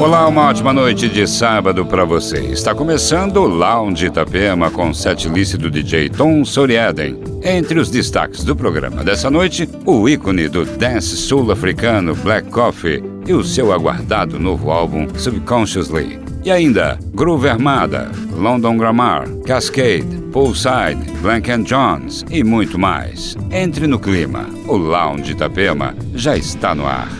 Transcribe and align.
Olá, 0.00 0.26
uma 0.26 0.48
ótima 0.48 0.72
noite 0.72 1.10
de 1.10 1.26
sábado 1.26 1.84
para 1.84 2.06
você. 2.06 2.38
Está 2.38 2.74
começando 2.74 3.36
o 3.36 3.46
Lounge 3.46 4.06
Itapema 4.06 4.70
com 4.70 4.94
setlist 4.94 5.58
do 5.58 5.70
DJ 5.70 6.08
Tom 6.08 6.42
Soriaden. 6.42 7.20
Entre 7.44 7.78
os 7.78 7.90
destaques 7.90 8.42
do 8.42 8.56
programa 8.56 9.04
dessa 9.04 9.30
noite, 9.30 9.68
o 9.84 10.08
ícone 10.08 10.48
do 10.48 10.64
dance 10.64 11.14
sul-africano 11.18 12.14
Black 12.14 12.48
Coffee 12.48 13.04
e 13.26 13.34
o 13.34 13.44
seu 13.44 13.74
aguardado 13.74 14.40
novo 14.40 14.70
álbum 14.70 15.06
Subconsciously. 15.14 16.18
E 16.42 16.50
ainda, 16.50 16.98
Groove 17.12 17.50
Armada, 17.50 18.10
London 18.32 18.78
Grammar, 18.78 19.28
Cascade, 19.46 20.06
Poolside, 20.32 21.12
Blank 21.20 21.64
Jones 21.64 22.24
e 22.30 22.42
muito 22.42 22.78
mais. 22.78 23.36
Entre 23.50 23.86
no 23.86 23.98
clima, 23.98 24.48
o 24.66 24.78
Lounge 24.78 25.32
Itapema 25.32 25.94
já 26.14 26.38
está 26.38 26.74
no 26.74 26.86
ar. 26.86 27.10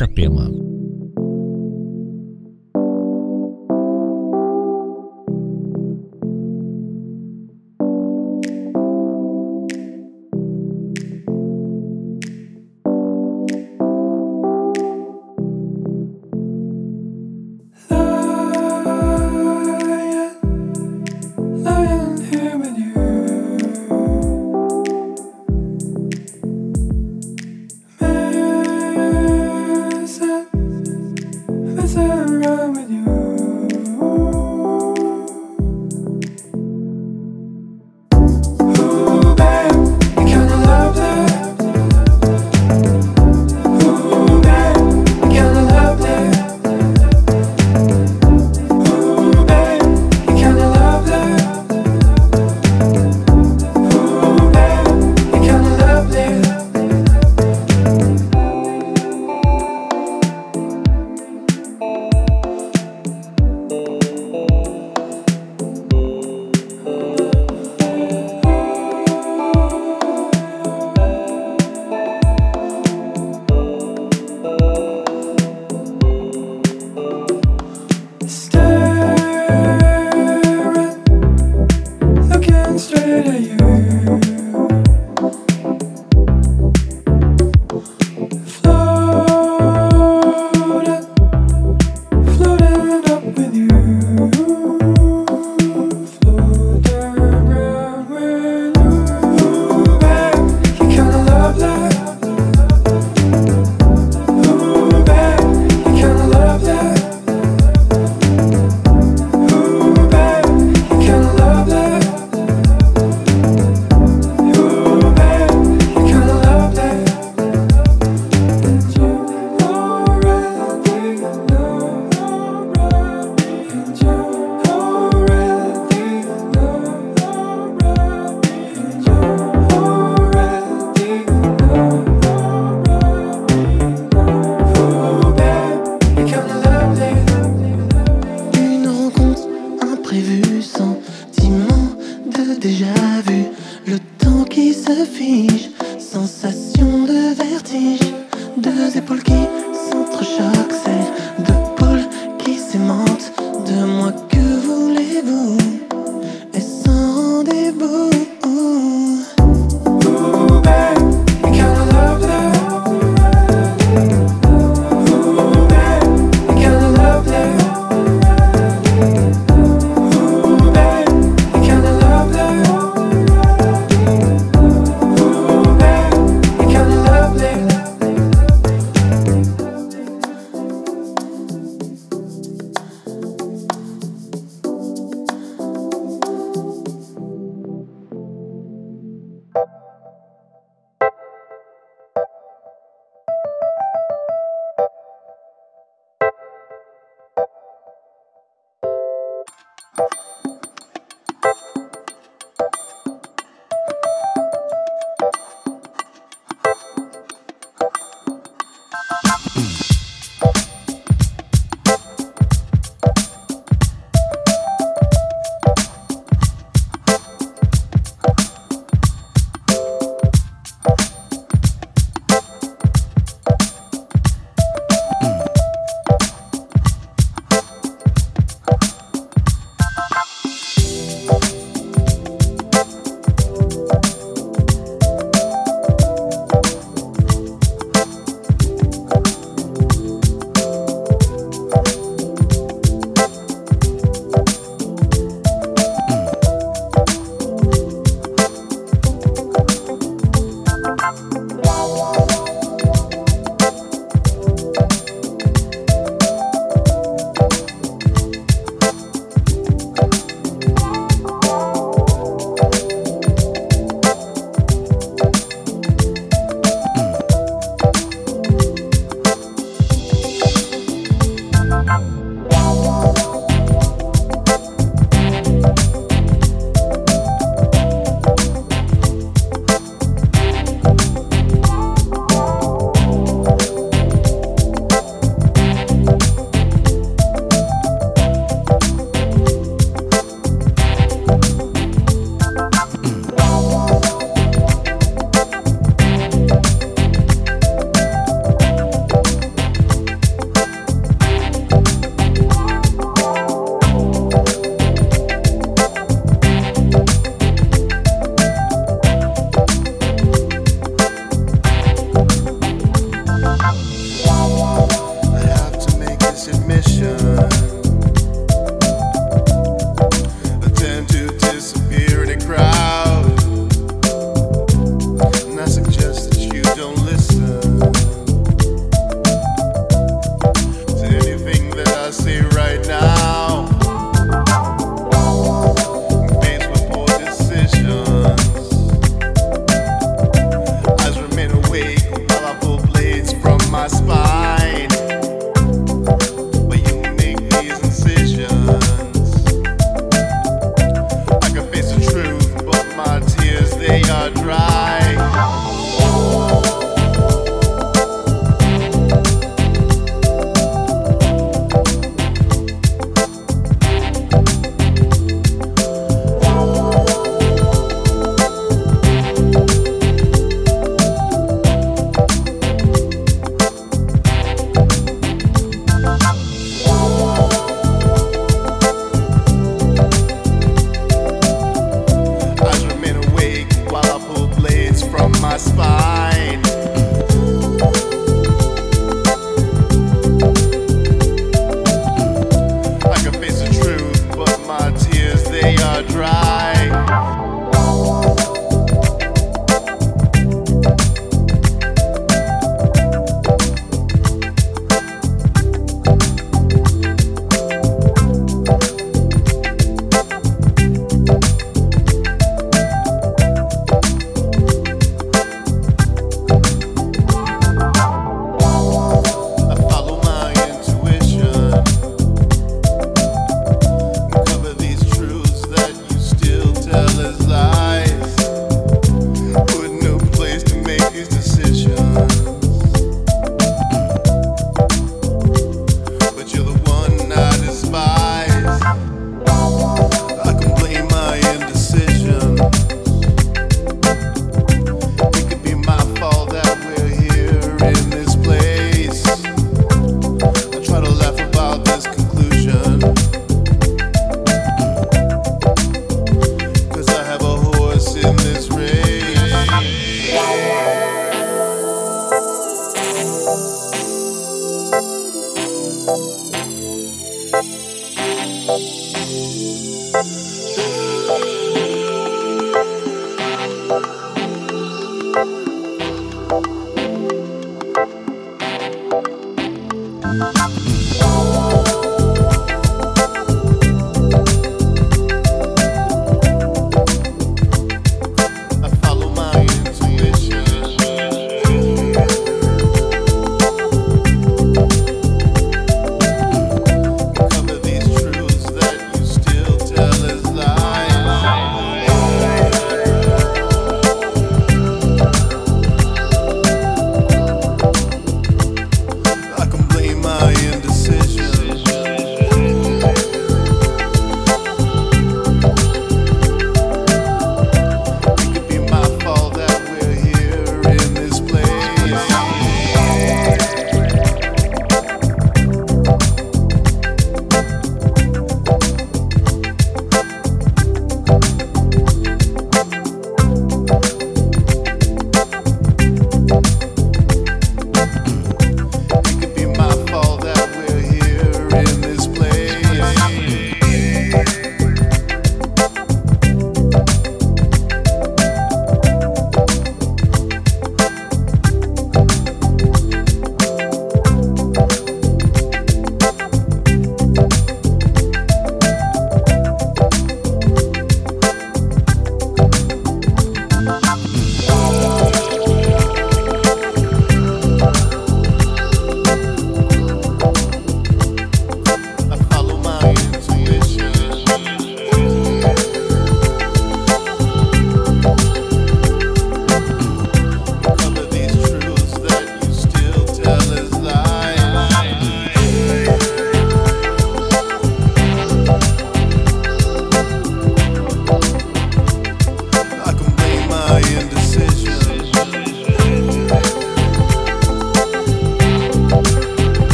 Itapema. 0.00 0.69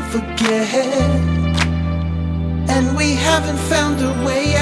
Can't 0.00 0.12
forget. 0.12 0.74
And 2.70 2.96
we 2.96 3.14
haven't 3.14 3.58
found 3.68 4.00
a 4.00 4.26
way 4.26 4.54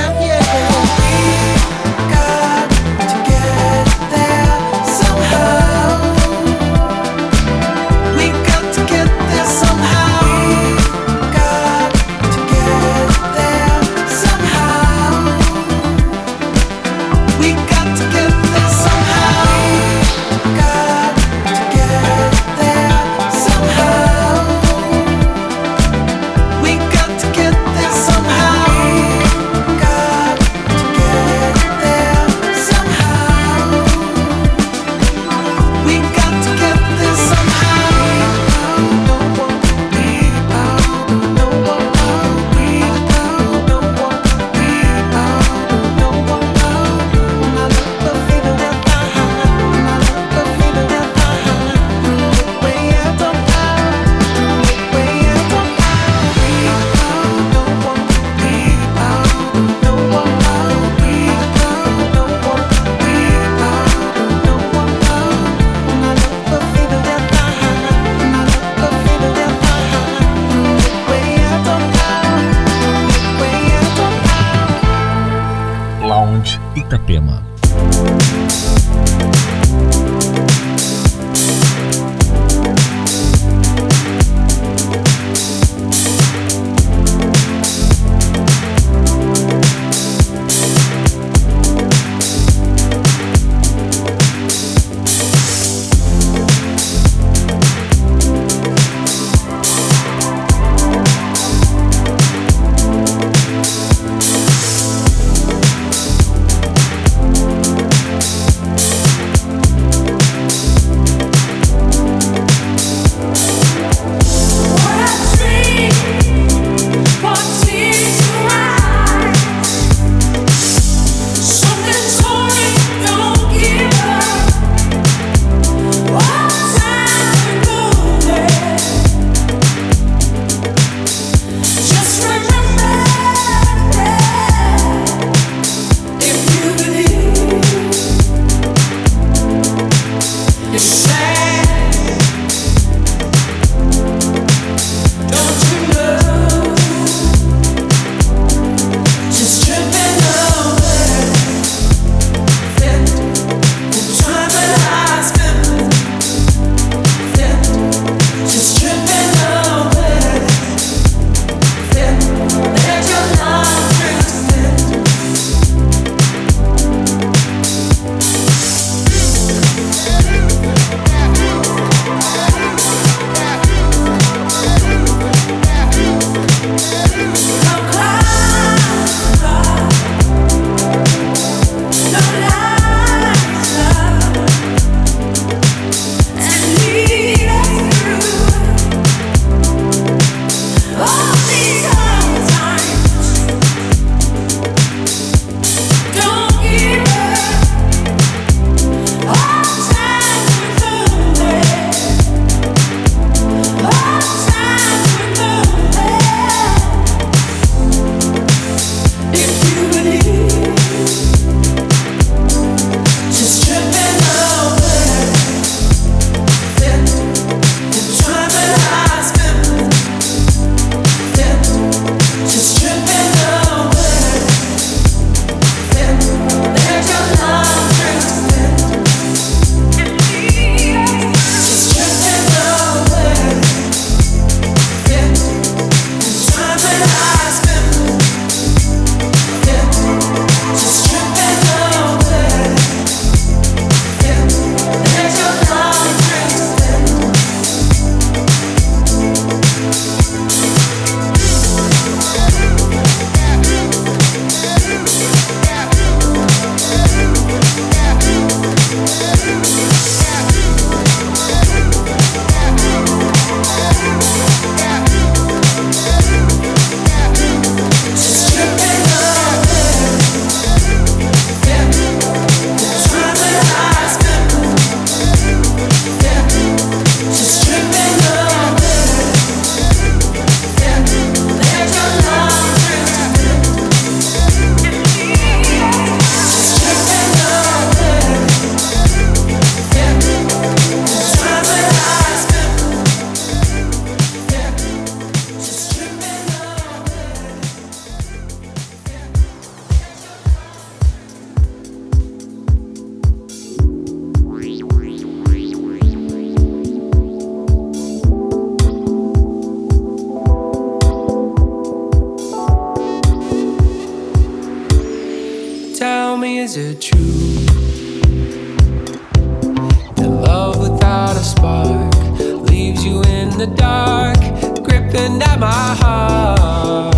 dark, 323.74 324.38
gripping 324.84 325.42
at 325.42 325.58
my 325.58 325.94
heart. 326.00 327.14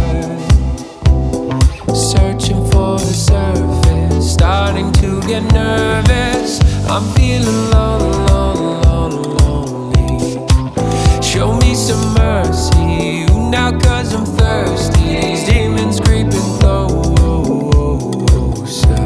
Searching 1.94 2.64
for 2.70 2.98
the 2.98 3.14
surface, 3.14 4.32
starting 4.32 4.92
to 4.94 5.20
get 5.26 5.42
nervous. 5.52 6.60
I'm 6.88 7.04
feeling 7.14 7.70
lonely, 7.70 8.82
lonely, 8.86 9.28
lonely. 9.42 11.22
Show 11.22 11.54
me 11.58 11.74
some 11.74 12.14
mercy 12.14 13.26
now, 13.50 13.78
cause 13.78 14.14
I'm 14.14 14.24
thirsty. 14.24 15.20
These 15.20 15.44
demons 15.48 16.00
creeping 16.00 16.32
oh, 16.62 17.14
oh, 17.18 17.72
oh, 17.74 18.24
closer, 18.26 18.96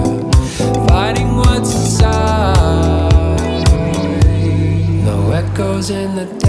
fighting 0.88 1.36
what's 1.36 1.74
inside. 1.74 3.12
No 5.04 5.32
echoes 5.32 5.90
in 5.90 6.14
the 6.14 6.41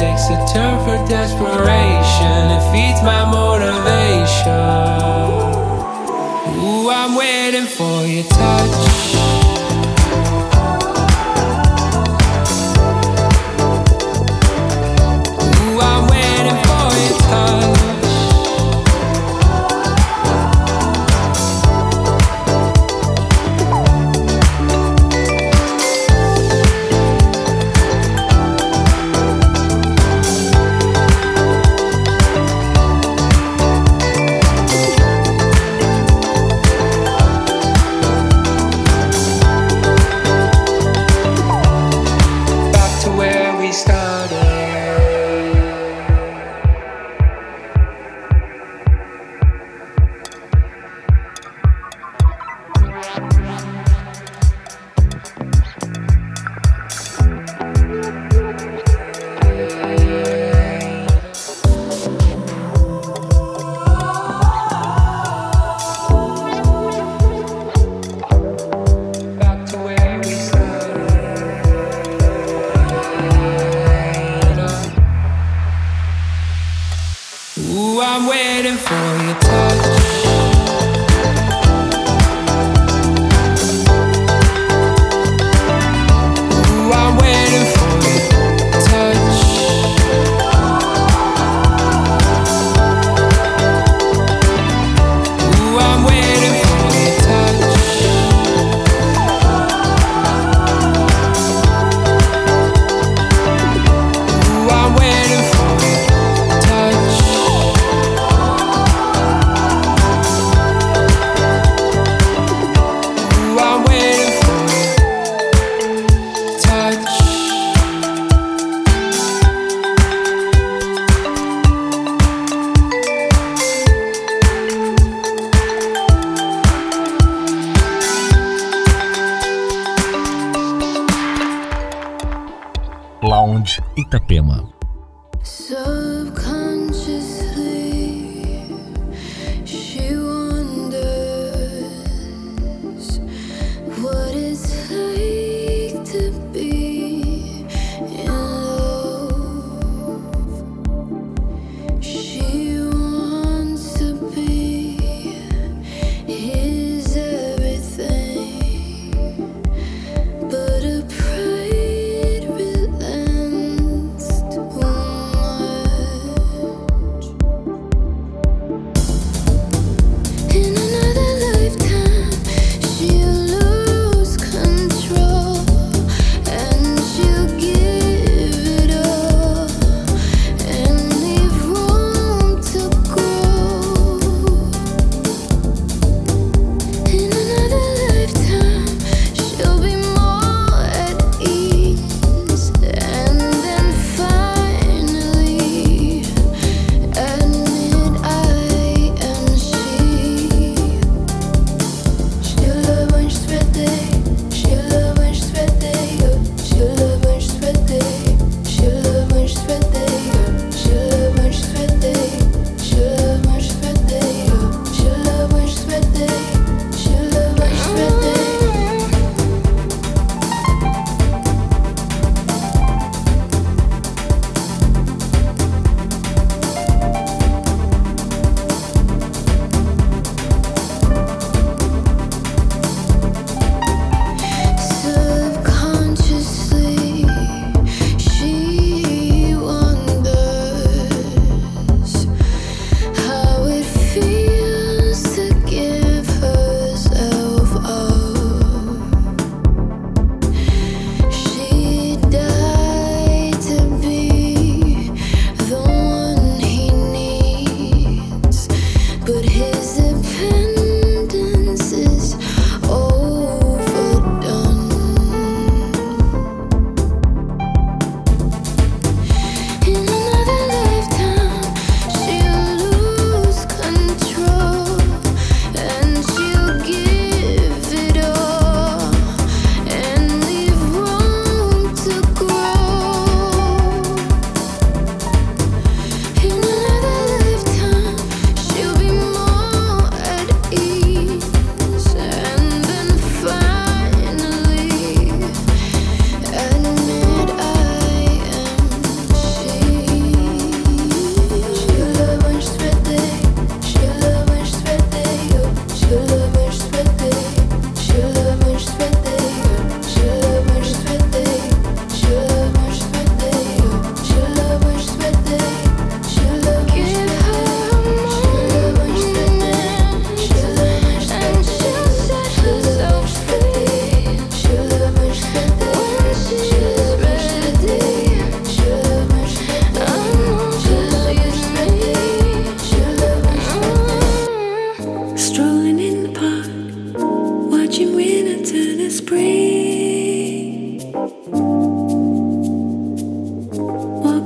takes 0.00 0.30
a 0.30 0.38
turn 0.50 0.78
for 0.82 0.96
desperation. 1.06 2.40
It 2.56 2.64
feeds 2.72 3.02
my 3.02 3.22
motivation. 3.38 4.48
Ooh, 6.64 6.88
I'm 6.88 7.14
waiting 7.16 7.66
for 7.66 8.06
your 8.06 8.24
touch. 8.24 9.69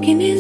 walking 0.05 0.21
in 0.21 0.34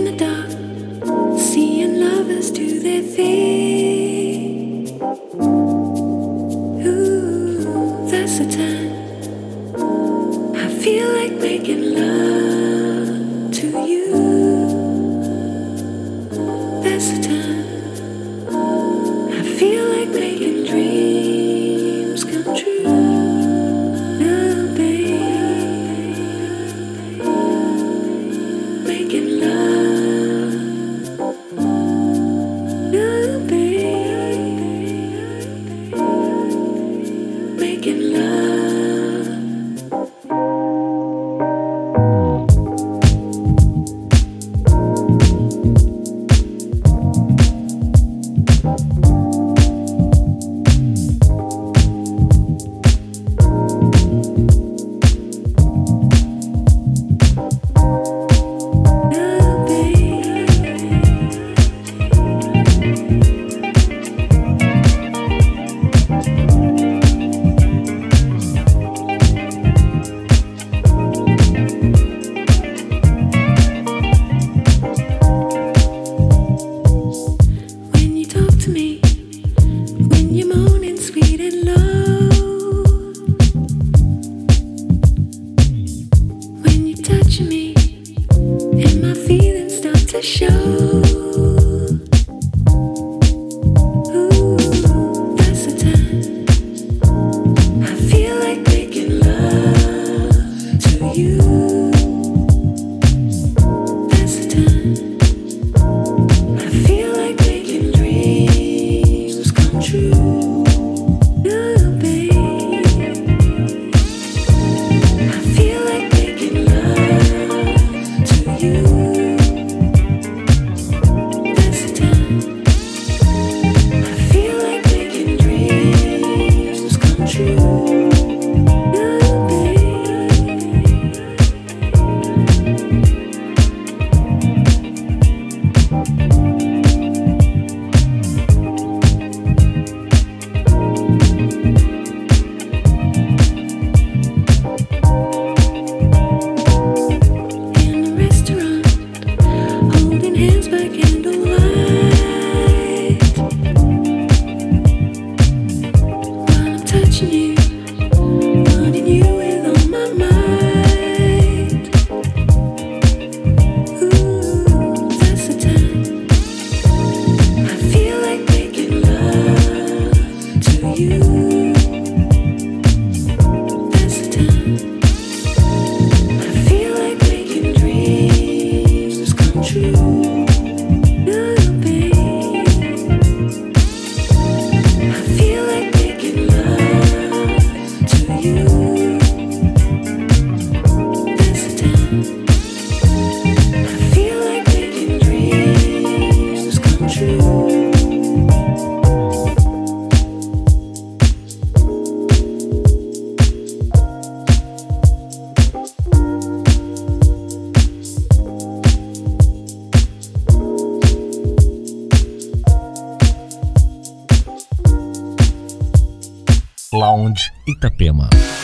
programa. 218.14 218.63